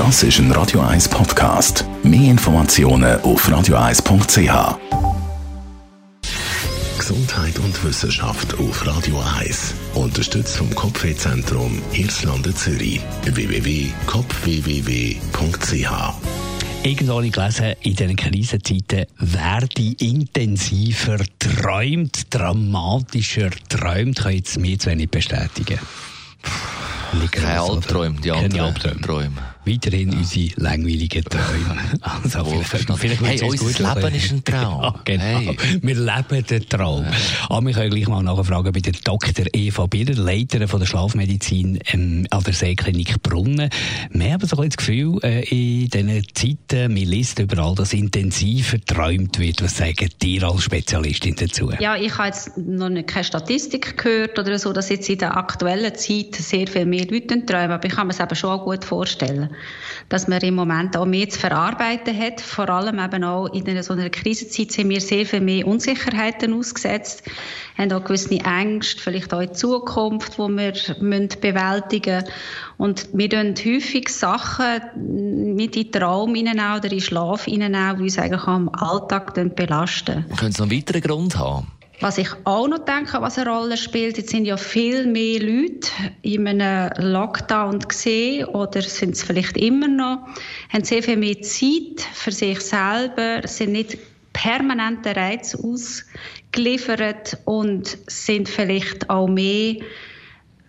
[0.00, 1.84] Das ist ein Radio 1 Podcast.
[2.02, 4.78] Mehr Informationen auf radio1.ch.
[6.96, 9.74] Gesundheit und Wissenschaft auf Radio 1.
[9.92, 13.02] Unterstützt vom Kopfwehzentrum Irlande Zürich.
[13.24, 15.90] www.kopfwww.ch
[16.82, 24.18] Irgendwo habe ich gelesen, in diesen Krisenzeiten werde intensiver träumt, dramatischer träumt.
[24.18, 25.78] Kann jetzt mir zu wenig bestätigen.
[27.32, 29.36] Keine Albträume, die anderen Albträume
[29.70, 31.76] weiterhin unsere langweiligen Träume.
[32.00, 34.80] Also vielleicht, vielleicht hey, unser gut Leben ist ein Traum.
[34.82, 35.24] Ja, genau.
[35.24, 35.56] Hey.
[35.82, 37.04] Wir leben den Traum.
[37.04, 37.10] Ja.
[37.48, 39.46] Aber wir können gleich mal nachfragen bei der Dr.
[39.52, 43.70] Eva Biller, Leiterin von der Schlafmedizin ähm, an der Seeklinik Brunnen.
[44.10, 48.78] Wir haben so ein das Gefühl, äh, in diesen Zeiten, man liest überall, dass intensiver
[48.78, 49.62] geträumt wird.
[49.62, 51.70] Was sagen dir als Spezialistin dazu?
[51.80, 55.36] Ja, ich habe jetzt noch nicht, keine Statistik gehört oder so, dass jetzt in der
[55.36, 58.84] aktuellen Zeit sehr viel mehr Leute träumen, aber ich kann mir es eben schon gut
[58.84, 59.50] vorstellen
[60.08, 62.40] dass man im Moment auch mehr zu verarbeiten hat.
[62.40, 66.52] Vor allem eben auch in einer, so einer Krisenzeit sind wir sehr viel mehr Unsicherheiten
[66.52, 67.22] ausgesetzt,
[67.76, 72.34] haben auch gewisse Ängste, vielleicht auch in Zukunft, die wir müssen bewältigen müssen.
[72.76, 78.46] Und wir tun häufig Sachen mit in Traum oder in Schlaf hinein, die uns eigentlich
[78.46, 80.24] im Alltag belasten.
[80.36, 81.66] Können Sie noch einen weiteren Grund haben?
[82.00, 85.90] Was ich auch noch denke, was eine Rolle spielt, jetzt sind ja viel mehr Leute
[86.22, 90.26] in einem Lockdown gesehen oder sind es vielleicht immer noch,
[90.72, 93.98] haben sehr viel mehr Zeit für sich selber, sind nicht
[94.32, 99.76] permanente Reiz ausgeliefert und sind vielleicht auch mehr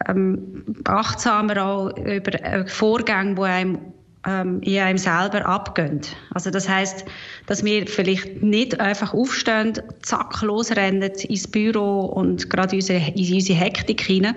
[0.10, 3.80] ähm, achtsamer auch über äh, Vorgänge, die einem
[4.27, 6.02] ähm, in einem selber abgehen.
[6.33, 7.05] Also das heißt,
[7.47, 14.02] dass wir vielleicht nicht einfach aufstehen, zack, losrennen ins Büro und gerade in unsere Hektik
[14.02, 14.36] hinein,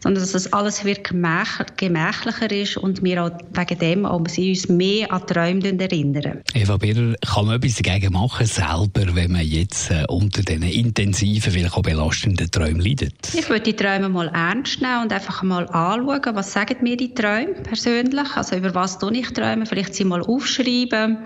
[0.00, 4.68] sondern dass das alles wird gemächlicher ist und wir auch wegen dem auch sie uns
[4.68, 6.40] mehr an Träume erinnern.
[6.54, 11.52] Eva Birrer, kann man etwas dagegen machen, selber, wenn man jetzt äh, unter diesen intensiven,
[11.52, 13.14] vielleicht auch belastenden Träumen leidet?
[13.32, 17.14] Ich würde die Träume mal ernst nehmen und einfach mal anschauen, was sagen mir die
[17.14, 21.18] Träume persönlich, also über was tue ich träume, vielleicht sie mal aufschreiben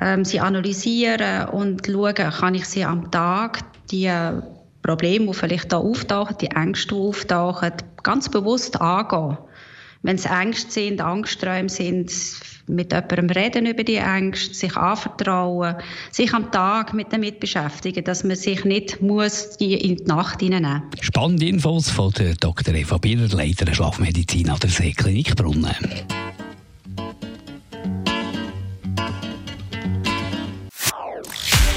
[0.00, 4.10] ähm, sie analysieren und schauen, kann ich sie am Tag die
[4.82, 9.38] Probleme, die vielleicht da auftauchen, die Ängste, die auftauchen, ganz bewusst angehen.
[10.04, 12.10] Wenn es Ängste sind, Angstträume sind,
[12.66, 15.76] mit jemandem reden über die Ängste, sich anvertrauen,
[16.10, 20.40] sich am Tag mit damit beschäftigen, dass man sich nicht muss die in die Nacht
[20.40, 21.04] hineinnehmen muss.
[21.04, 22.74] Spannende Infos von der Dr.
[22.74, 25.76] Eva Biller, Leiter Schlafmedizin an der Seeklinik Brunnen.